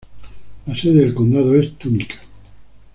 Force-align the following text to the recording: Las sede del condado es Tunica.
Las 0.65 0.79
sede 0.79 1.01
del 1.01 1.13
condado 1.13 1.53
es 1.53 1.77
Tunica. 1.77 2.15